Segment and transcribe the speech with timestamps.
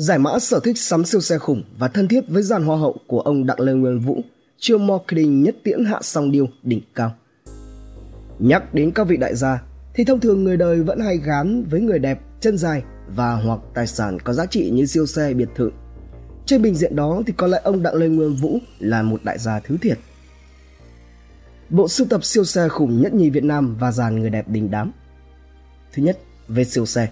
[0.00, 2.96] Giải mã sở thích sắm siêu xe khủng và thân thiết với dàn hoa hậu
[3.06, 4.20] của ông Đặng Lê Nguyên Vũ,
[4.58, 7.14] chiêu marketing nhất tiễn hạ song điêu đỉnh cao.
[8.38, 9.62] Nhắc đến các vị đại gia
[9.94, 13.60] thì thông thường người đời vẫn hay gán với người đẹp, chân dài và hoặc
[13.74, 15.70] tài sản có giá trị như siêu xe biệt thự.
[16.46, 19.38] Trên bình diện đó thì có lẽ ông Đặng Lê Nguyên Vũ là một đại
[19.38, 19.98] gia thứ thiệt.
[21.70, 24.70] Bộ sưu tập siêu xe khủng nhất nhì Việt Nam và dàn người đẹp đình
[24.70, 24.92] đám.
[25.92, 27.08] Thứ nhất, về siêu xe.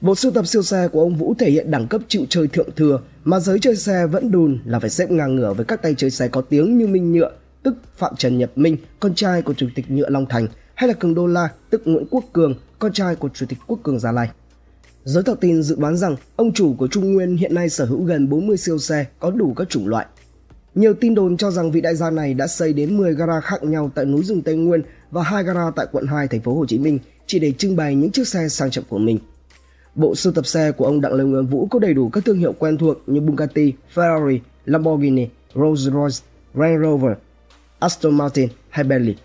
[0.00, 2.68] Bộ sưu tập siêu xe của ông Vũ thể hiện đẳng cấp chịu chơi thượng
[2.76, 5.94] thừa mà giới chơi xe vẫn đùn là phải xếp ngang ngửa với các tay
[5.98, 7.30] chơi xe có tiếng như Minh Nhựa,
[7.62, 10.94] tức Phạm Trần Nhật Minh, con trai của Chủ tịch Nhựa Long Thành, hay là
[10.94, 14.12] Cường Đô La, tức Nguyễn Quốc Cường, con trai của Chủ tịch Quốc Cường Gia
[14.12, 14.30] Lai.
[15.04, 18.04] Giới thạo tin dự đoán rằng ông chủ của Trung Nguyên hiện nay sở hữu
[18.04, 20.06] gần 40 siêu xe có đủ các chủng loại.
[20.74, 23.62] Nhiều tin đồn cho rằng vị đại gia này đã xây đến 10 gara khác
[23.62, 26.66] nhau tại núi rừng Tây Nguyên và hai gara tại quận 2 thành phố Hồ
[26.66, 29.18] Chí Minh chỉ để trưng bày những chiếc xe sang trọng của mình.
[29.94, 32.38] Bộ sưu tập xe của ông Đặng Lê Nguyên Vũ có đầy đủ các thương
[32.38, 36.20] hiệu quen thuộc như Bugatti, Ferrari, Lamborghini, Rolls-Royce,
[36.54, 37.12] Range Rover,
[37.78, 39.16] Aston Martin hay Bentley.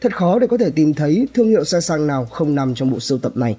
[0.00, 2.90] Thật khó để có thể tìm thấy thương hiệu xe sang nào không nằm trong
[2.90, 3.56] bộ sưu tập này.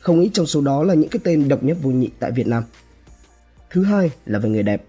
[0.00, 2.46] Không ít trong số đó là những cái tên độc nhất vô nhị tại Việt
[2.46, 2.64] Nam.
[3.70, 4.84] Thứ hai là về người đẹp.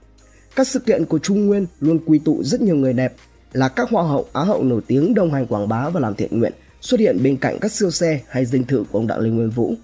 [0.55, 3.13] Các sự kiện của Trung Nguyên luôn quy tụ rất nhiều người đẹp
[3.53, 6.39] là các hoa hậu, á hậu nổi tiếng đồng hành quảng bá và làm thiện
[6.39, 9.29] nguyện xuất hiện bên cạnh các siêu xe hay dinh thự của ông Đặng Lê
[9.29, 9.75] Nguyên Vũ.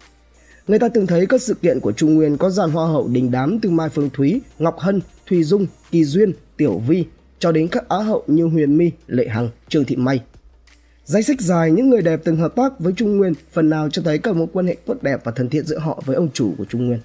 [0.67, 3.31] Người ta từng thấy các sự kiện của Trung Nguyên có dàn hoa hậu đình
[3.31, 7.05] đám từ Mai Phương Thúy, Ngọc Hân, Thùy Dung, Kỳ Duyên, Tiểu Vi
[7.39, 10.21] cho đến các á hậu như Huyền My, Lệ Hằng, Trương Thị May.
[11.05, 14.01] Danh sách dài những người đẹp từng hợp tác với Trung Nguyên phần nào cho
[14.01, 16.53] thấy cả mối quan hệ tốt đẹp và thân thiện giữa họ với ông chủ
[16.57, 16.99] của Trung Nguyên.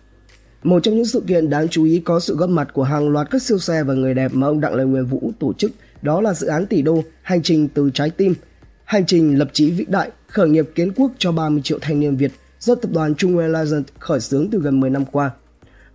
[0.62, 3.30] Một trong những sự kiện đáng chú ý có sự góp mặt của hàng loạt
[3.30, 5.70] các siêu xe và người đẹp mà ông Đặng Lê Nguyên Vũ tổ chức
[6.02, 8.34] đó là dự án tỷ đô Hành trình từ trái tim,
[8.84, 12.16] hành trình lập chí vĩ đại, khởi nghiệp kiến quốc cho 30 triệu thanh niên
[12.16, 12.32] Việt
[12.66, 13.52] do tập đoàn Trung Nguyên
[13.98, 15.30] khởi xướng từ gần 10 năm qua.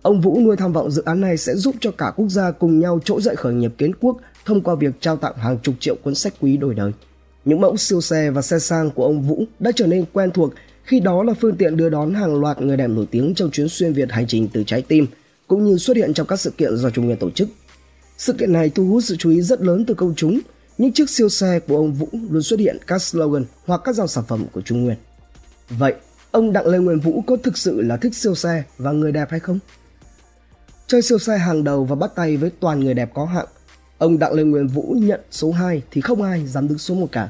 [0.02, 2.80] Ông Vũ nuôi tham vọng dự án này sẽ giúp cho cả quốc gia cùng
[2.80, 5.94] nhau trỗi dậy khởi nghiệp kiến quốc thông qua việc trao tặng hàng chục triệu
[6.02, 6.92] cuốn sách quý đổi đời.
[7.44, 10.52] Những mẫu siêu xe và xe sang của ông Vũ đã trở nên quen thuộc
[10.84, 13.68] khi đó là phương tiện đưa đón hàng loạt người đẹp nổi tiếng trong chuyến
[13.68, 15.06] xuyên Việt hành trình từ trái tim,
[15.46, 17.48] cũng như xuất hiện trong các sự kiện do Trung Nguyên tổ chức.
[18.18, 20.40] Sự kiện này thu hút sự chú ý rất lớn từ công chúng.
[20.78, 24.08] Những chiếc siêu xe của ông Vũ luôn xuất hiện các slogan hoặc các dòng
[24.08, 24.96] sản phẩm của Trung Nguyên.
[25.70, 25.94] Vậy,
[26.32, 29.30] ông Đặng Lê Nguyên Vũ có thực sự là thích siêu xe và người đẹp
[29.30, 29.58] hay không?
[30.86, 33.46] Chơi siêu xe hàng đầu và bắt tay với toàn người đẹp có hạng,
[33.98, 37.06] ông Đặng Lê Nguyên Vũ nhận số 2 thì không ai dám đứng số 1
[37.12, 37.28] cả.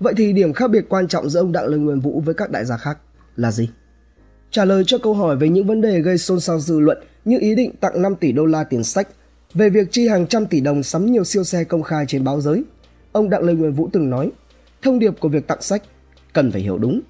[0.00, 2.50] Vậy thì điểm khác biệt quan trọng giữa ông Đặng Lê Nguyên Vũ với các
[2.50, 2.98] đại gia khác
[3.36, 3.68] là gì?
[4.50, 7.38] Trả lời cho câu hỏi về những vấn đề gây xôn xao dư luận như
[7.40, 9.08] ý định tặng 5 tỷ đô la tiền sách,
[9.54, 12.40] về việc chi hàng trăm tỷ đồng sắm nhiều siêu xe công khai trên báo
[12.40, 12.64] giới,
[13.12, 14.30] ông Đặng Lê Nguyên Vũ từng nói,
[14.82, 15.82] thông điệp của việc tặng sách
[16.32, 17.00] cần phải hiểu đúng.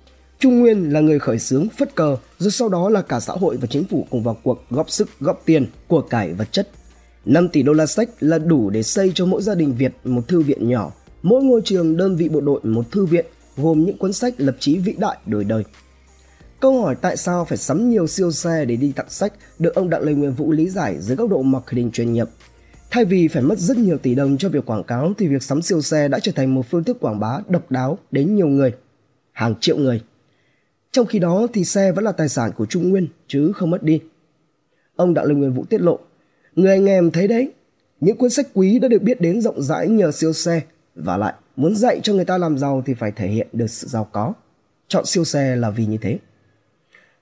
[0.44, 3.56] Trung Nguyên là người khởi xướng phất cờ, rồi sau đó là cả xã hội
[3.56, 6.68] và chính phủ cùng vào cuộc góp sức, góp tiền, của cải vật chất.
[7.24, 10.28] 5 tỷ đô la sách là đủ để xây cho mỗi gia đình Việt một
[10.28, 13.98] thư viện nhỏ mỗi ngôi trường đơn vị bộ đội một thư viện gồm những
[13.98, 15.64] cuốn sách lập chí vĩ đại đổi đời.
[16.60, 19.90] Câu hỏi tại sao phải sắm nhiều siêu xe để đi tặng sách được ông
[19.90, 22.28] Đặng Lê Nguyên Vũ lý giải dưới góc độ marketing chuyên nghiệp.
[22.90, 25.62] Thay vì phải mất rất nhiều tỷ đồng cho việc quảng cáo thì việc sắm
[25.62, 28.72] siêu xe đã trở thành một phương thức quảng bá độc đáo đến nhiều người,
[29.32, 30.00] hàng triệu người.
[30.94, 33.82] Trong khi đó thì xe vẫn là tài sản của Trung Nguyên chứ không mất
[33.82, 34.00] đi.
[34.96, 35.98] Ông Đặng Lê Nguyên Vũ tiết lộ,
[36.56, 37.52] người anh em thấy đấy,
[38.00, 40.60] những cuốn sách quý đã được biết đến rộng rãi nhờ siêu xe
[40.94, 43.86] và lại, muốn dạy cho người ta làm giàu thì phải thể hiện được sự
[43.86, 44.32] giàu có.
[44.88, 46.18] Chọn siêu xe là vì như thế.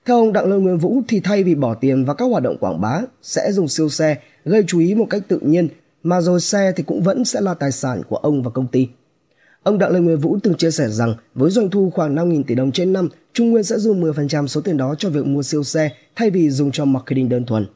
[0.05, 2.56] Theo ông Đặng Lê Nguyên Vũ thì thay vì bỏ tiền vào các hoạt động
[2.61, 5.69] quảng bá, sẽ dùng siêu xe gây chú ý một cách tự nhiên,
[6.03, 8.88] mà rồi xe thì cũng vẫn sẽ là tài sản của ông và công ty.
[9.62, 12.55] Ông Đặng Lê Nguyên Vũ từng chia sẻ rằng với doanh thu khoảng 5.000 tỷ
[12.55, 15.65] đồng trên năm, Trung Nguyên sẽ dùng 10% số tiền đó cho việc mua siêu
[15.65, 17.67] xe thay vì dùng cho marketing đơn thuần.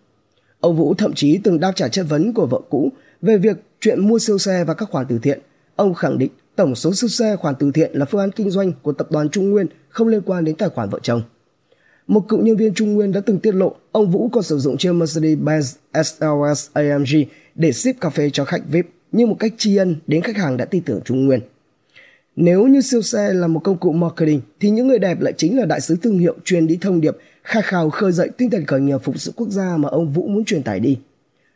[0.60, 2.92] Ông Vũ thậm chí từng đáp trả chất vấn của vợ cũ
[3.22, 5.40] về việc chuyện mua siêu xe và các khoản từ thiện
[5.76, 8.72] Ông khẳng định tổng số siêu xe khoản từ thiện là phương án kinh doanh
[8.82, 11.22] của tập đoàn Trung Nguyên không liên quan đến tài khoản vợ chồng.
[12.06, 14.76] Một cựu nhân viên Trung Nguyên đã từng tiết lộ ông Vũ còn sử dụng
[14.76, 19.76] chiếc Mercedes-Benz SLS AMG để ship cà phê cho khách VIP như một cách tri
[19.76, 21.40] ân đến khách hàng đã tin tưởng Trung Nguyên.
[22.36, 25.58] Nếu như siêu xe là một công cụ marketing thì những người đẹp lại chính
[25.58, 28.64] là đại sứ thương hiệu truyền đi thông điệp khát khao khơi dậy tinh thần
[28.64, 30.98] khởi nghiệp phục sự quốc gia mà ông Vũ muốn truyền tải đi.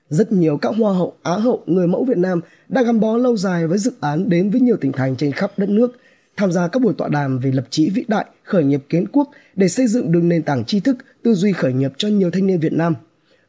[0.08, 3.36] Rất nhiều các hoa hậu, á hậu, người mẫu Việt Nam đã gắn bó lâu
[3.36, 5.96] dài với dự án đến với nhiều tỉnh thành trên khắp đất nước,
[6.36, 9.30] tham gia các buổi tọa đàm về lập chí vĩ đại, khởi nghiệp kiến quốc
[9.56, 12.46] để xây dựng đường nền tảng tri thức, tư duy khởi nghiệp cho nhiều thanh
[12.46, 12.94] niên Việt Nam.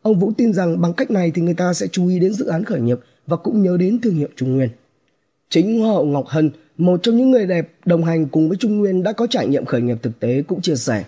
[0.01, 2.45] Ông Vũ tin rằng bằng cách này thì người ta sẽ chú ý đến dự
[2.45, 4.69] án khởi nghiệp và cũng nhớ đến thương hiệu Trung Nguyên.
[5.51, 8.77] Chính Hoa hậu Ngọc Hân, một trong những người đẹp đồng hành cùng với Trung
[8.77, 11.03] Nguyên đã có trải nghiệm khởi nghiệp thực tế cũng chia sẻ.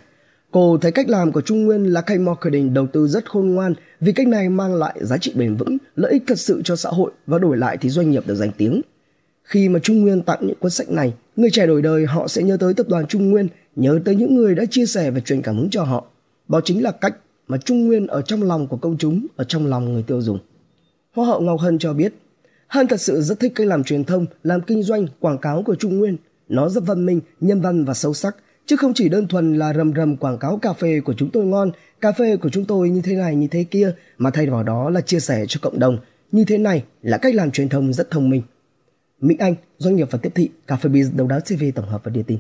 [0.52, 3.74] Cô thấy cách làm của Trung Nguyên là kênh marketing đầu tư rất khôn ngoan
[4.00, 6.90] vì cách này mang lại giá trị bền vững, lợi ích thật sự cho xã
[6.90, 8.82] hội và đổi lại thì doanh nghiệp được danh tiếng.
[9.44, 12.44] Khi mà Trung Nguyên tặng những cuốn sách này, người trẻ đổi đời họ sẽ
[12.44, 15.42] nhớ tới tập đoàn Trung Nguyên, nhớ tới những người đã chia sẻ và truyền
[15.42, 16.06] cảm hứng cho họ.
[16.48, 17.16] Đó chính là cách
[17.48, 20.40] mà Trung Nguyên ở trong lòng của công chúng, ở trong lòng người tiêu dùng.
[21.16, 22.14] Hoa hậu Ngọc Hân cho biết,
[22.74, 25.76] Hân thật sự rất thích cách làm truyền thông, làm kinh doanh, quảng cáo của
[25.76, 26.18] Trung Nguyên.
[26.50, 28.36] Nó rất văn minh, nhân văn và sâu sắc,
[28.66, 31.46] chứ không chỉ đơn thuần là rầm rầm quảng cáo cà phê của chúng tôi
[31.46, 31.72] ngon,
[32.02, 34.90] cà phê của chúng tôi như thế này như thế kia, mà thay vào đó
[34.90, 35.98] là chia sẻ cho cộng đồng.
[36.32, 38.42] Như thế này là cách làm truyền thông rất thông minh.
[39.20, 42.02] Mỹ Anh, doanh nghiệp và tiếp thị, Cà phê Biz, Đầu đáo TV tổng hợp
[42.04, 42.38] và đưa tin.